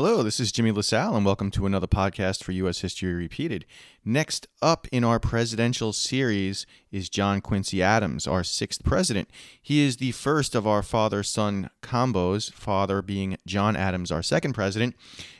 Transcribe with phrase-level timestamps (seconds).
[0.00, 2.82] Hello, this is Jimmy LaSalle, and welcome to another podcast for U.S.
[2.82, 3.66] History Repeated.
[4.04, 9.28] Next up in our presidential series is John Quincy Adams, our sixth president.
[9.60, 14.52] He is the first of our father son combos, father being John Adams, our second
[14.52, 14.94] president.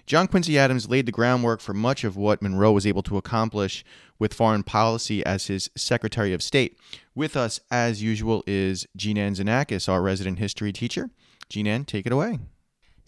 [0.07, 3.85] John Quincy Adams laid the groundwork for much of what Monroe was able to accomplish
[4.19, 6.77] with foreign policy as his Secretary of State.
[7.15, 11.11] With us, as usual, is Jean Ann Zanakis, our resident history teacher.
[11.49, 12.41] Jean Ann, take it away.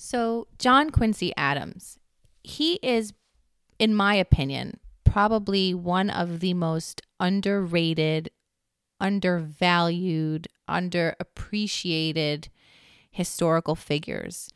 [0.03, 1.99] So, John Quincy Adams,
[2.43, 3.13] he is,
[3.79, 8.31] in my opinion, probably one of the most underrated,
[8.99, 12.49] undervalued, underappreciated
[13.11, 14.49] historical figures.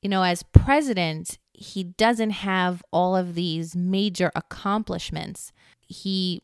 [0.00, 5.52] You know, as president, he doesn't have all of these major accomplishments.
[5.86, 6.40] He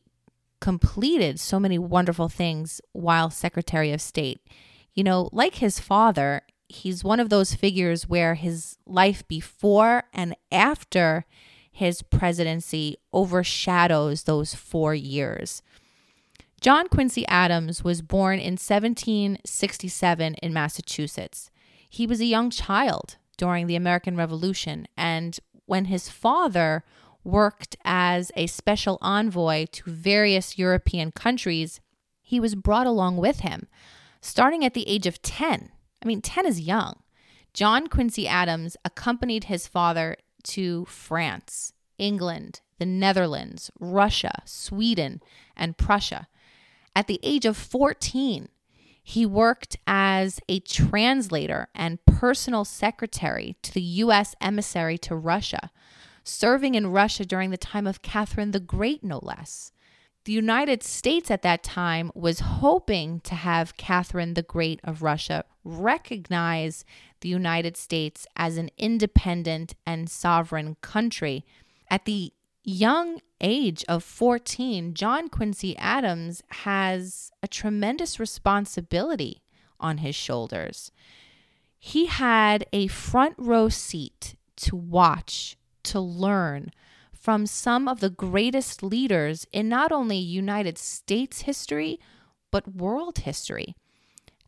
[0.61, 4.41] completed so many wonderful things while Secretary of State.
[4.93, 10.37] You know, like his father, he's one of those figures where his life before and
[10.53, 11.25] after
[11.71, 15.63] his presidency overshadows those four years.
[16.61, 21.51] John Quincy Adams was born in 1767 in Massachusetts.
[21.89, 26.85] He was a young child during the American Revolution, and when his father
[27.23, 31.81] worked as a special envoy to various European countries,
[32.21, 33.69] he was brought along with him,
[34.21, 35.71] starting at the age of 10
[36.03, 37.03] I mean, 10 is young.
[37.53, 45.21] John Quincy Adams accompanied his father to France, England, the Netherlands, Russia, Sweden,
[45.57, 46.29] and Prussia.
[46.95, 48.49] At the age of 14,
[49.03, 54.35] he worked as a translator and personal secretary to the U.S.
[54.41, 55.71] emissary to Russia,
[56.23, 59.73] serving in Russia during the time of Catherine the Great, no less
[60.29, 65.43] the United States at that time was hoping to have Catherine the Great of Russia
[65.69, 66.85] recognize
[67.21, 71.45] the United States as an independent and sovereign country.
[71.91, 72.33] At the
[72.65, 79.43] young age of 14, John Quincy Adams has a tremendous responsibility
[79.79, 80.91] on his shoulders.
[81.79, 86.73] He had a front row seat to watch, to learn,
[87.13, 92.01] from some of the greatest leaders in not only United States history,
[92.51, 93.77] but world history.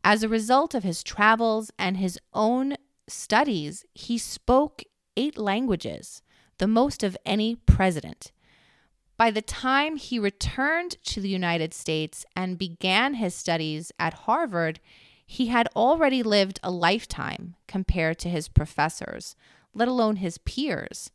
[0.02, 4.82] As a result of his travels and his own studies, he spoke
[5.16, 6.22] eight languages,
[6.58, 8.32] the most of any president.
[9.16, 14.80] By the time he returned to the United States and began his studies at Harvard,
[15.26, 19.36] he had already lived a lifetime compared to his professors,
[19.74, 21.10] let alone his peers.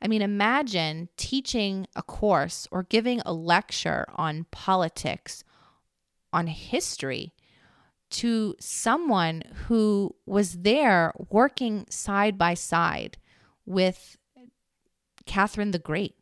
[0.00, 5.44] I mean, imagine teaching a course or giving a lecture on politics,
[6.32, 7.34] on history
[8.10, 13.16] to someone who was there working side by side
[13.64, 14.16] with
[15.26, 16.16] Catherine the Great,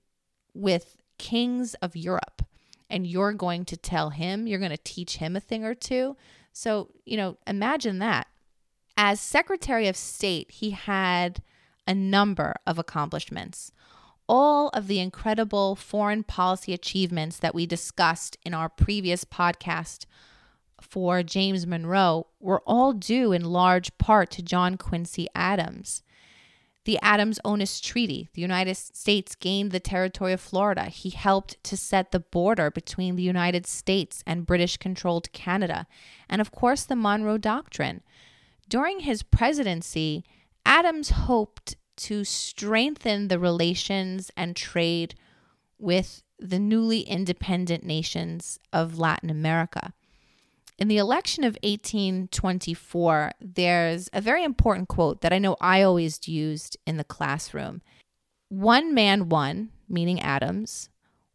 [0.54, 2.42] with kings of Europe.
[2.90, 6.16] And you're going to tell him, you're going to teach him a thing or two.
[6.52, 8.26] So, you know, imagine that.
[8.96, 11.42] As Secretary of State, he had
[11.86, 13.72] a number of accomplishments.
[14.28, 20.04] All of the incredible foreign policy achievements that we discussed in our previous podcast
[20.80, 26.02] for James Monroe were all due in large part to John Quincy Adams.
[26.84, 30.86] The Adams Onis Treaty, the United States gained the territory of Florida.
[30.86, 35.86] He helped to set the border between the United States and British controlled Canada.
[36.30, 38.02] And of course, the Monroe Doctrine.
[38.68, 40.24] During his presidency,
[40.64, 45.14] Adams hoped to strengthen the relations and trade
[45.78, 49.92] with the newly independent nations of Latin America.
[50.78, 56.28] In the election of 1824, there's a very important quote that I know I always
[56.28, 57.82] used in the classroom.
[58.48, 60.88] One man won, meaning Adams.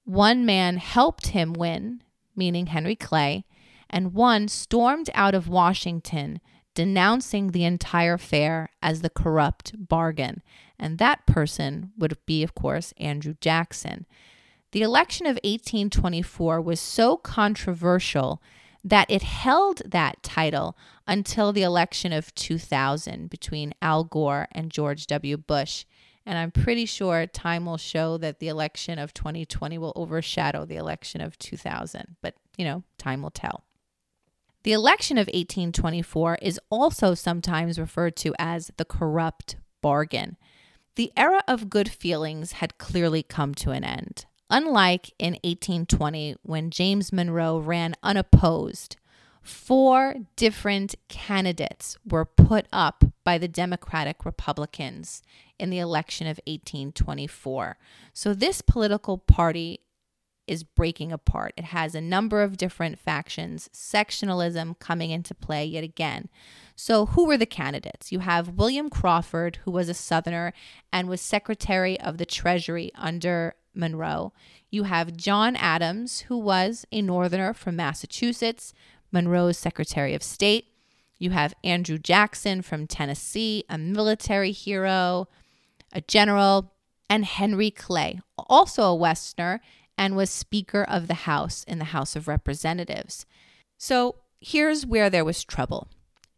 [0.05, 2.03] One man helped him win,
[2.37, 3.43] meaning Henry Clay.
[3.89, 6.39] And one stormed out of Washington
[6.73, 10.41] denouncing the entire affair as the corrupt bargain.
[10.79, 14.05] And that person would be, of course, Andrew Jackson.
[14.71, 18.41] The election of 1824 was so controversial
[18.83, 20.77] that it held that title
[21.07, 25.37] until the election of 2000 between Al Gore and George W.
[25.37, 25.85] Bush.
[26.25, 30.77] And I'm pretty sure time will show that the election of 2020 will overshadow the
[30.77, 32.15] election of 2000.
[32.21, 33.63] But, you know, time will tell.
[34.63, 40.37] The election of 1824 is also sometimes referred to as the corrupt bargain.
[40.95, 44.25] The era of good feelings had clearly come to an end.
[44.49, 48.97] Unlike in 1820, when James Monroe ran unopposed,
[49.41, 55.21] four different candidates were put up by the Democratic Republicans
[55.59, 57.77] in the election of 1824.
[58.13, 59.81] So this political party
[60.47, 61.53] is breaking apart.
[61.57, 66.29] It has a number of different factions, sectionalism coming into play yet again.
[66.75, 68.11] So, who were the candidates?
[68.11, 70.53] You have William Crawford, who was a Southerner
[70.91, 74.33] and was Secretary of the Treasury under Monroe.
[74.69, 78.73] You have John Adams, who was a Northerner from Massachusetts,
[79.11, 80.65] Monroe's Secretary of State.
[81.19, 85.27] You have Andrew Jackson from Tennessee, a military hero,
[85.91, 86.73] a general,
[87.09, 89.61] and Henry Clay, also a Westerner
[89.97, 93.25] and was Speaker of the House in the House of Representatives.
[93.77, 95.89] So here's where there was trouble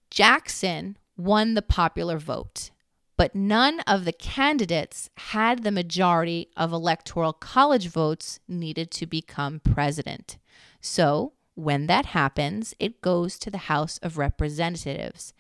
[0.10, 2.72] Jackson won the popular vote,
[3.18, 9.60] but none of the candidates had the majority of electoral college votes needed to become
[9.60, 10.38] president.
[10.82, 15.34] So when that happens, it goes to the House of Representatives.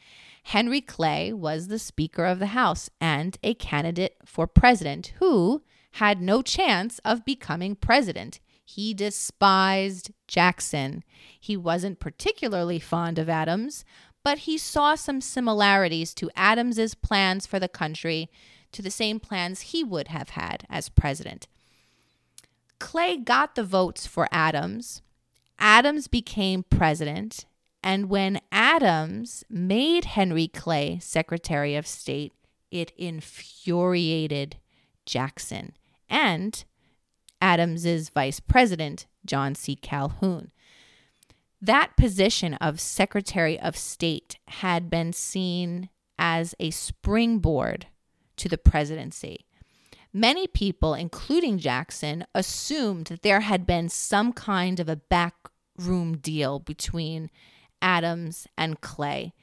[0.43, 5.63] Henry Clay was the Speaker of the House and a candidate for president who
[5.93, 8.39] had no chance of becoming president.
[8.63, 11.03] He despised Jackson.
[11.39, 13.85] He wasn't particularly fond of Adams,
[14.25, 18.27] but he saw some similarities to Adams's plans for the country
[18.71, 21.47] to the same plans he would have had as president.
[22.79, 25.03] Clay got the votes for Adams.
[25.59, 27.45] Adams became president,
[27.83, 32.33] and when Adams made Henry Clay Secretary of State,
[32.71, 34.55] it infuriated
[35.05, 35.73] Jackson
[36.09, 36.65] and
[37.39, 39.75] Adams's vice president, John C.
[39.75, 40.49] Calhoun.
[41.61, 47.87] That position of Secretary of State had been seen as a springboard
[48.37, 49.45] to the presidency.
[50.13, 56.59] Many people, including Jackson, assumed that there had been some kind of a backroom deal
[56.59, 57.29] between
[57.81, 59.33] Adams and Clay,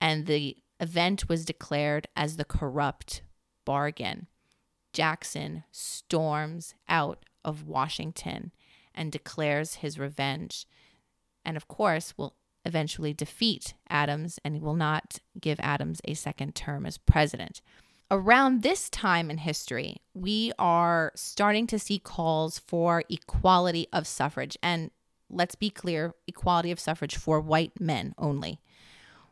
[0.00, 3.22] and the event was declared as the corrupt
[3.64, 4.28] bargain.
[4.92, 8.52] Jackson storms out of Washington
[8.94, 10.66] and declares his revenge.
[11.48, 12.34] And of course, will
[12.66, 17.62] eventually defeat Adams and will not give Adams a second term as president.
[18.10, 24.58] Around this time in history, we are starting to see calls for equality of suffrage.
[24.62, 24.90] And
[25.30, 28.60] let's be clear equality of suffrage for white men only.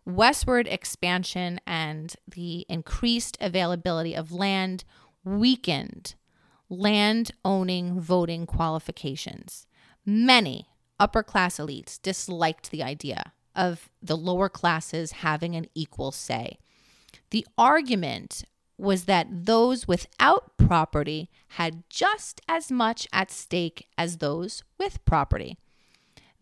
[0.07, 4.85] Westward expansion and the increased availability of land
[5.23, 6.15] weakened
[6.71, 9.67] land owning voting qualifications.
[10.07, 10.69] Many
[10.99, 16.59] upper class elites disliked the idea of the lower classes having an equal say.
[17.31, 18.45] The argument
[18.79, 25.57] was that those without property had just as much at stake as those with property.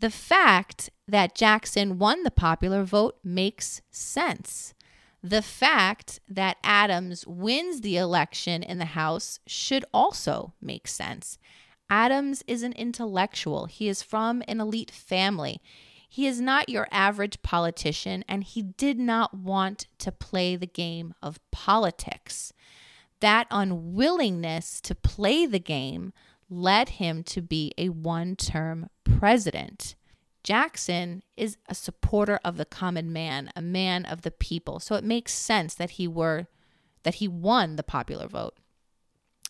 [0.01, 4.75] The fact that Jackson won the popular vote makes sense.
[5.23, 11.39] The fact that Adams wins the election in the House should also make sense.
[11.95, 15.63] Adams is an intellectual, he is from an elite family.
[16.09, 21.15] He is not your average politician, and he did not want to play the game
[21.23, 22.53] of politics.
[23.21, 26.13] That unwillingness to play the game
[26.51, 29.95] led him to be a one term president.
[30.43, 34.81] Jackson is a supporter of the common man, a man of the people.
[34.81, 36.49] So it makes sense that he were
[37.05, 38.57] that he won the popular vote.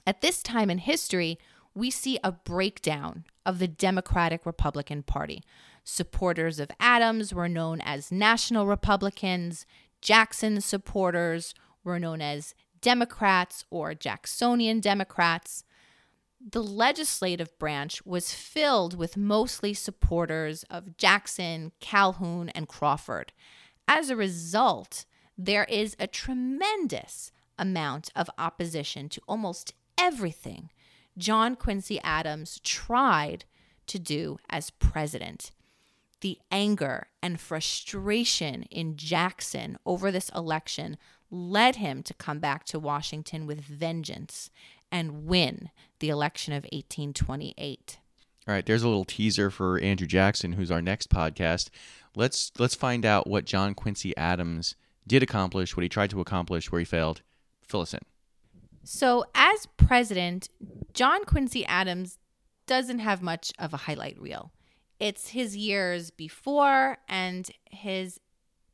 [0.06, 1.38] At this time in history,
[1.74, 5.42] we see a breakdown of the Democratic Republican Party.
[5.82, 9.66] Supporters of Adams were known as National Republicans,
[10.00, 15.64] Jackson's supporters were known as Democrats or Jacksonian Democrats
[16.46, 23.32] the legislative branch was filled with mostly supporters of Jackson, Calhoun, and Crawford.
[23.88, 25.06] As a result,
[25.38, 30.70] there is a tremendous amount of opposition to almost everything
[31.16, 33.44] John Quincy Adams tried
[33.86, 35.52] to do as president.
[36.20, 40.96] The anger and frustration in Jackson over this election
[41.30, 44.50] led him to come back to Washington with vengeance
[44.90, 47.98] and win the election of 1828.
[48.46, 51.70] All right, there's a little teaser for Andrew Jackson, who's our next podcast.
[52.14, 56.70] Let's let's find out what John Quincy Adams did accomplish, what he tried to accomplish,
[56.70, 57.22] where he failed.
[57.66, 58.00] Fill us in.
[58.84, 60.50] So, as president,
[60.92, 62.18] John Quincy Adams
[62.66, 64.52] doesn't have much of a highlight reel.
[65.00, 68.20] It's his years before and his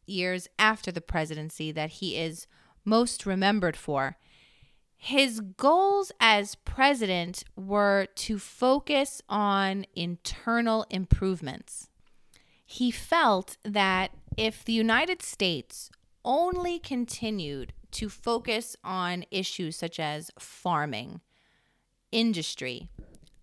[0.07, 2.47] years after the presidency that he is
[2.85, 4.17] most remembered for.
[4.97, 11.89] His goals as president were to focus on internal improvements.
[12.67, 15.91] He felt that if the United States
[16.25, 21.21] only continued to focus on issues such as farming,
[22.13, 22.89] industry,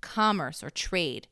[0.01, 1.27] commerce, or trade,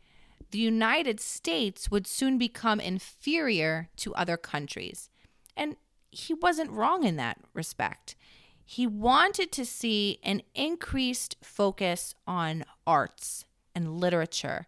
[0.52, 5.10] the United States would soon become inferior to other countries.
[5.56, 5.76] And
[6.12, 8.16] he wasn't wrong in that respect.
[8.64, 13.46] He wanted to see an increased focus on arts
[13.76, 14.68] and literature.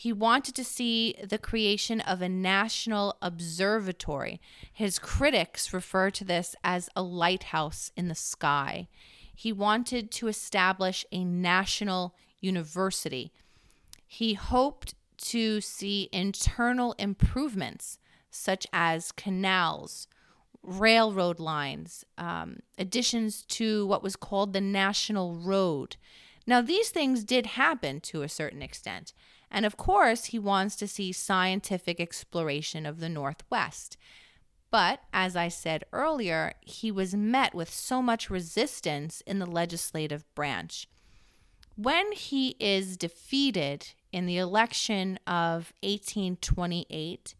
[0.00, 4.40] He wanted to see the creation of a national observatory.
[4.72, 8.86] His critics refer to this as a lighthouse in the sky.
[9.34, 13.32] He wanted to establish a national university.
[14.06, 14.94] He hoped
[15.32, 17.98] to see internal improvements
[18.30, 20.06] such as canals,
[20.62, 25.96] railroad lines, um, additions to what was called the National Road.
[26.48, 29.12] Now, these things did happen to a certain extent.
[29.50, 33.98] And of course, he wants to see scientific exploration of the Northwest.
[34.70, 40.24] But as I said earlier, he was met with so much resistance in the legislative
[40.34, 40.88] branch.
[41.76, 47.34] When he is defeated in the election of 1828,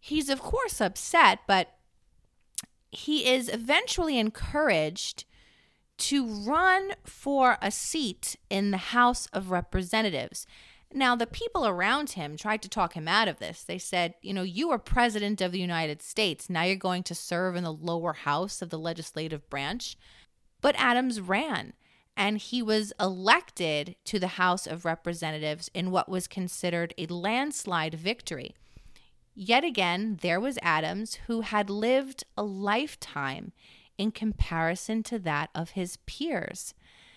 [0.00, 1.74] he's of course upset, but
[2.90, 5.26] he is eventually encouraged
[5.98, 10.46] to run for a seat in the House of Representatives.
[10.92, 13.64] Now, the people around him tried to talk him out of this.
[13.64, 16.48] They said, you know, you are president of the United States.
[16.48, 19.96] Now you're going to serve in the lower house of the legislative branch.
[20.60, 21.72] But Adams ran
[22.16, 27.94] and he was elected to the House of Representatives in what was considered a landslide
[27.94, 28.54] victory.
[29.34, 33.52] Yet again, there was Adams who had lived a lifetime
[33.98, 36.74] in comparison to that of his peers.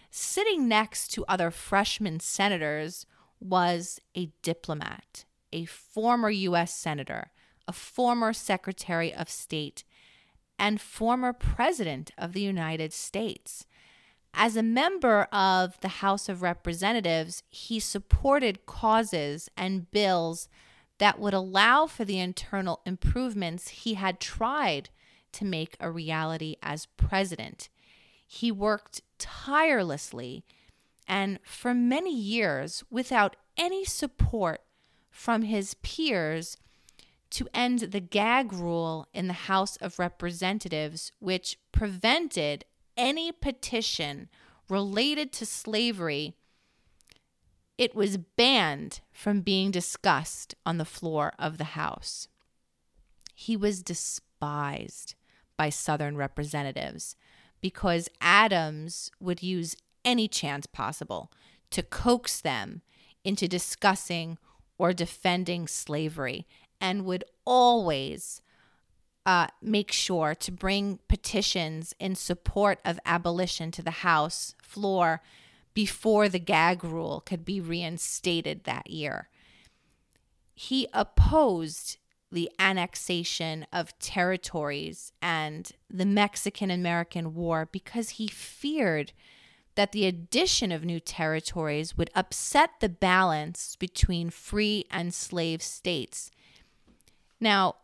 [0.10, 3.06] Sitting next to other freshman senators
[3.40, 6.74] was a diplomat, a former U.S.
[6.74, 7.32] Senator,
[7.68, 9.84] a former Secretary of State,
[10.58, 13.66] and former President of the United States.
[14.34, 20.48] As a member of the House of Representatives, he supported causes and bills
[21.00, 24.90] that would allow for the internal improvements he had tried
[25.38, 27.70] to make a reality as president.
[28.26, 30.44] He worked tirelessly
[31.08, 34.62] and for many years without any support
[35.10, 36.58] from his peers
[37.30, 42.66] to end the gag rule in the House of Representatives, which prevented
[42.96, 44.30] any petition
[44.70, 46.36] related to slavery
[47.78, 52.28] it was banned from being discussed on the floor of the House.
[53.36, 55.14] He was despised
[55.58, 57.16] by Southern representatives
[57.62, 61.32] because Adams would use any chance possible
[61.72, 62.82] to coax them
[63.24, 64.38] into discussing
[64.78, 66.46] or defending slavery
[66.80, 68.42] and would always
[69.26, 75.22] uh, make sure to bring petitions in support of abolition to the House floor
[75.74, 79.30] before the gag rule could be reinstated that year.
[80.56, 81.98] He opposed
[82.32, 89.14] the annexation of territories and the Mexican American War because he feared
[89.76, 96.32] that the addition of new territories would upset the balance between free and slave states.
[97.40, 97.76] Now,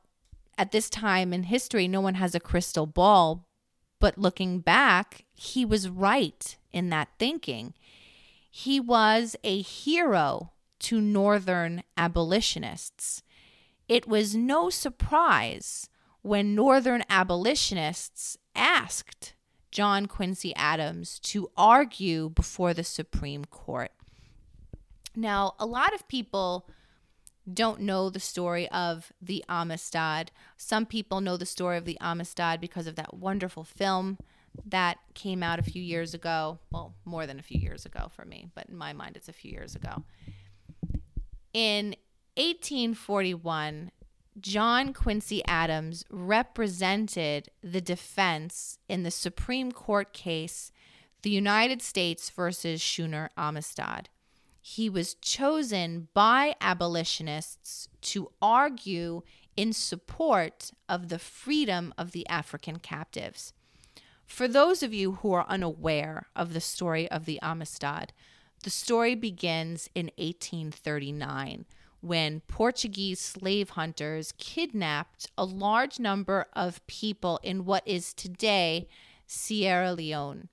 [0.58, 3.46] at this time in history, no one has a crystal ball,
[4.00, 7.74] but looking back, he was right in that thinking.
[8.50, 13.24] He was a hero to Northern abolitionists.
[13.94, 15.88] It was no surprise
[16.24, 19.36] when Northern abolitionists asked
[19.70, 23.92] John Quincy Adams to argue before the Supreme Court.
[25.16, 26.68] Now, a lot of people
[27.54, 30.32] don't know the story of the Amistad.
[30.58, 34.18] Some people know the story of the Amistad because of that wonderful film
[34.66, 36.58] that came out a few years ago.
[36.72, 39.34] Well, more than a few years ago for me, but in my mind, it's a
[39.34, 40.04] few years ago.
[41.54, 41.96] In
[42.36, 43.92] 1841,
[44.40, 50.72] John Quincy Adams represented the defense in the Supreme Court case,
[51.22, 54.10] the United States versus Schooner Amistad.
[54.60, 59.22] He was chosen by abolitionists to argue
[59.56, 63.54] in support of the freedom of the African captives.
[64.25, 68.12] For those of you who are unaware of the story of the Amistad,
[68.63, 71.66] the story begins in 1839
[72.03, 78.89] when Portuguese slave hunters kidnapped a large number of people in what is today
[79.25, 80.50] Sierra Leone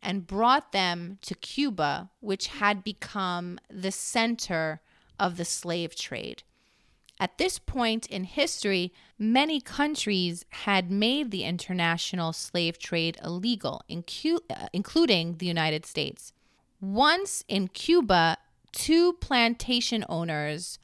[0.00, 4.82] and brought them to Cuba, which had become the center
[5.18, 6.44] of the slave trade.
[7.18, 14.66] At this point in history, many countries had made the international slave trade illegal, uh,
[14.72, 16.32] including the United States.
[16.80, 18.36] Once in Cuba,
[18.72, 20.78] two plantation owners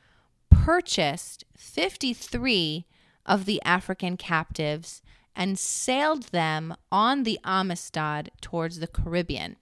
[0.70, 2.86] purchased 53
[3.26, 5.02] of the African captives
[5.34, 9.56] and sailed them on the Amistad towards the Caribbean.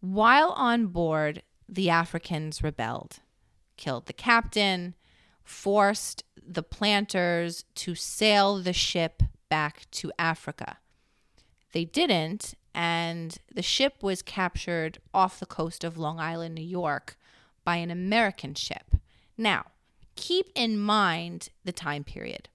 [0.00, 3.20] While on board, the Africans rebelled,
[3.76, 4.96] killed the captain,
[5.44, 10.78] forced the planters to sail the ship back to Africa.
[11.70, 17.16] They didn't, and the ship was captured off the coast of Long Island, New York,
[17.62, 18.96] by an American ship.
[19.38, 19.66] Now,
[20.20, 22.48] keep in mind the time period.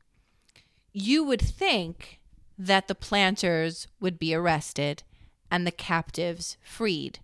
[0.94, 2.22] You would think
[2.58, 5.02] that the planters would be arrested
[5.50, 7.20] and the captives freed,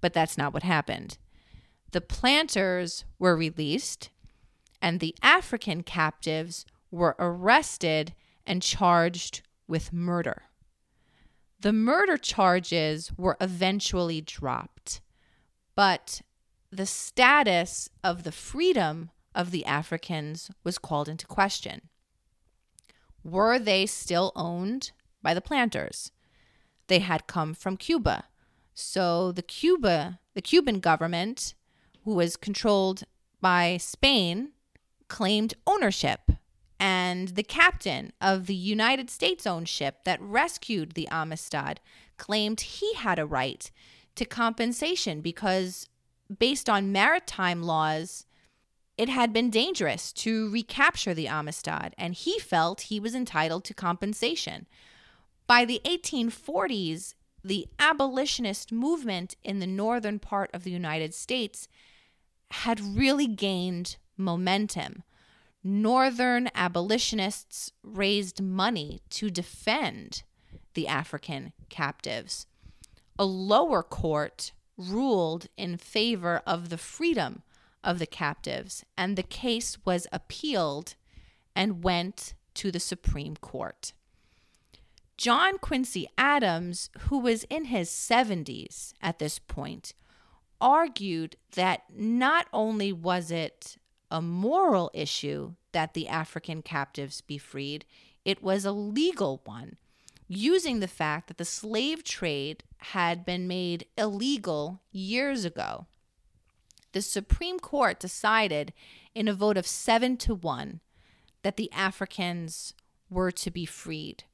[0.00, 1.18] but that's not what happened.
[1.92, 4.10] The planters were released,
[4.80, 8.14] and the African captives were arrested
[8.46, 10.44] and charged with murder.
[11.60, 15.00] The murder charges were eventually dropped,
[15.74, 16.22] but
[16.70, 21.82] the status of the freedom of the Africans was called into question.
[23.22, 26.10] Were they still owned by the planters?
[26.88, 28.24] They had come from Cuba.
[28.74, 31.54] So the Cuba, the Cuban government,
[32.04, 33.04] who was controlled
[33.40, 34.50] by Spain,
[35.08, 36.20] claimed ownership.
[36.78, 41.80] And the captain of the United States owned ship that rescued the Amistad
[42.16, 43.70] claimed he had a right
[44.14, 45.88] to compensation because,
[46.38, 48.25] based on maritime laws,
[48.96, 53.74] it had been dangerous to recapture the Amistad, and he felt he was entitled to
[53.74, 54.66] compensation.
[55.46, 61.68] By the 1840s, the abolitionist movement in the northern part of the United States
[62.50, 65.02] had really gained momentum.
[65.62, 70.22] Northern abolitionists raised money to defend
[70.74, 72.46] the African captives.
[73.18, 77.42] A lower court ruled in favor of the freedom
[77.84, 80.94] of the captives, and the case was appealed
[81.54, 83.92] and went to the Supreme Court.
[85.16, 89.94] John Quincy Adams, who was in his 70s at this point,
[90.60, 93.76] argued that not only was it
[94.10, 97.84] a moral issue that the African captives be freed,
[98.24, 99.76] it was a legal one,
[100.28, 105.86] using the fact that the slave trade had been made illegal years ago.
[106.96, 108.72] The Supreme Court decided
[109.14, 110.80] in a vote of seven to one
[111.42, 112.72] that the Africans
[113.10, 114.24] were to be freed.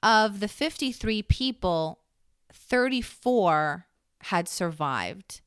[0.00, 1.98] Of the 53 people,
[2.52, 3.86] 34
[4.20, 5.40] had survived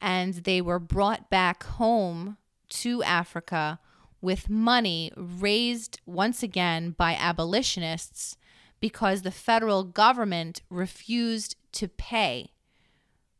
[0.00, 2.36] and they were brought back home
[2.68, 3.80] to Africa
[4.20, 8.36] with money raised once again by abolitionists
[8.78, 12.52] because the federal government refused to pay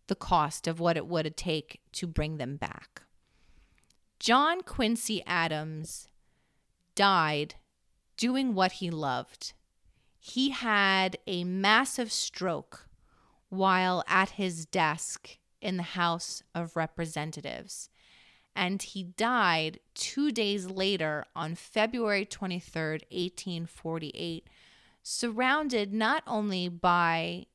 [0.06, 3.02] the cost of what it would take to bring them back.
[4.18, 6.08] John Quincy Adams
[6.94, 7.56] died
[8.16, 9.52] doing what he loved.
[10.18, 12.88] He had a massive stroke
[13.48, 17.88] while at his desk in the House of Representatives.
[18.56, 24.48] And he died two days later on February 23rd, 1848,
[25.02, 27.46] surrounded not only by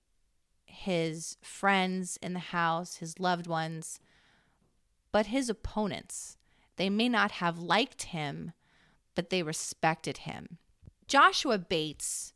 [0.69, 3.99] his friends in the house, his loved ones,
[5.11, 6.37] but his opponents.
[6.77, 8.53] They may not have liked him,
[9.15, 10.57] but they respected him.
[11.07, 12.33] Joshua Bates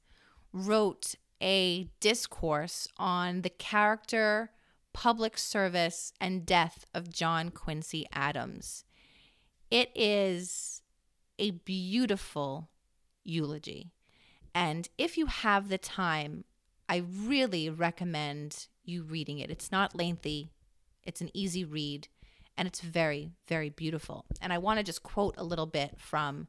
[0.52, 4.52] wrote a discourse on the character,
[4.93, 8.84] public service, and death of John Quincy Adams.
[9.69, 10.82] It is
[11.39, 12.69] a beautiful
[13.24, 13.91] eulogy.
[14.54, 16.43] And if you have the time,
[16.88, 19.50] I really recommend you reading it.
[19.50, 20.52] It's not lengthy,
[21.04, 22.08] it's an easy read,
[22.58, 24.26] and it's very, very beautiful.
[24.41, 26.48] And I want to just quote a little bit from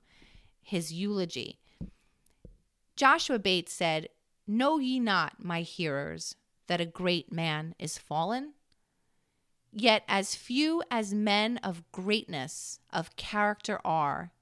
[0.63, 1.61] his eulogy.
[2.97, 4.09] Joshua Bates said,
[4.47, 8.55] Know ye not, my hearers, that a great man is fallen?
[9.73, 14.33] Yet as few as men of greatness of character are,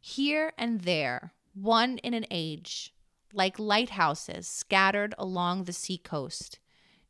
[0.00, 2.92] here and there, one in an age,
[3.32, 6.58] like lighthouses scattered along the seacoast,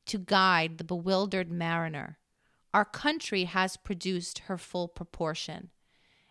[0.07, 2.19] to guide the bewildered mariner,
[2.73, 5.71] our country has produced her full proportion,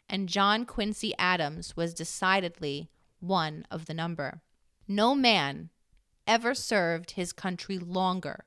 [0.07, 4.41] and John Quincy Adams was decidedly one of the number.
[4.87, 5.69] No man
[6.25, 8.45] ever served his country longer,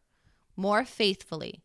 [0.57, 1.63] more faithfully,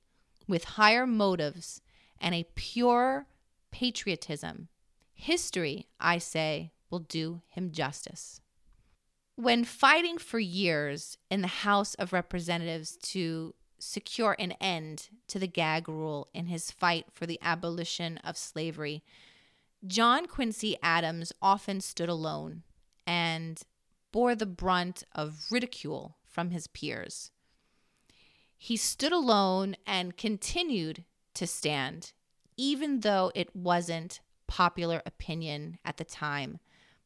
[0.48, 1.82] with higher motives,
[2.20, 3.28] and a pure
[3.72, 4.68] patriotism.
[5.14, 8.42] History, I say, will do him justice.
[9.40, 15.46] When fighting for years in the House of Representatives to secure an end to the
[15.46, 19.04] gag rule in his fight for the abolition of slavery,
[19.86, 22.64] John Quincy Adams often stood alone
[23.06, 23.62] and
[24.12, 27.30] bore the brunt of ridicule from his peers.
[28.58, 32.14] He stood alone and continued to stand,
[32.58, 36.58] even though it wasn't popular opinion at the time,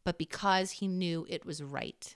[0.06, 2.16] but because he knew it was right.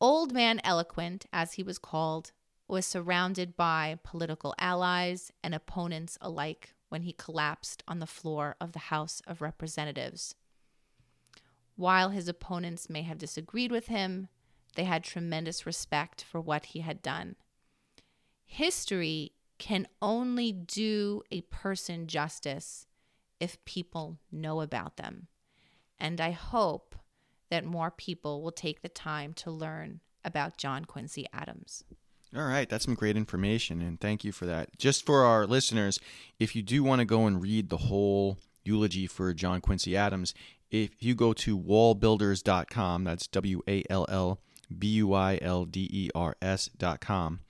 [0.00, 2.32] Old Man Eloquent, as he was called,
[2.68, 8.72] was surrounded by political allies and opponents alike when he collapsed on the floor of
[8.72, 10.34] the House of Representatives.
[11.76, 14.28] While his opponents may have disagreed with him,
[14.74, 17.36] they had tremendous respect for what he had done.
[18.44, 22.86] History can only do a person justice
[23.40, 25.26] if people know about them.
[25.98, 26.94] And I hope
[27.50, 31.84] that more people will take the time to learn about John Quincy Adams.
[32.36, 34.76] All right, that's some great information, and thank you for that.
[34.76, 35.98] Just for our listeners,
[36.38, 40.34] if you do want to go and read the whole eulogy for John Quincy Adams,
[40.70, 44.40] if you go to wallbuilders.com, that's W A L L
[44.76, 47.40] B U I L D E R S.com.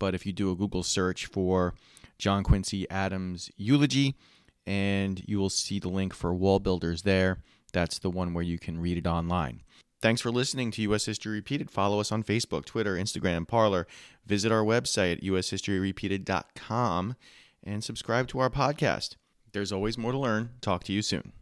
[0.00, 1.74] But if you do a Google search for
[2.18, 4.16] John Quincy Adams eulogy,
[4.66, 7.38] and you will see the link for Wall Builders there.
[7.76, 9.60] That's the one where you can read it online.
[10.00, 11.04] Thanks for listening to U.S.
[11.04, 11.70] History Repeated.
[11.70, 13.86] Follow us on Facebook, Twitter, Instagram, Parler.
[14.24, 17.16] Visit our website at ushistoryrepeated.com
[17.62, 19.16] and subscribe to our podcast.
[19.52, 20.52] There's always more to learn.
[20.62, 21.34] Talk to you soon.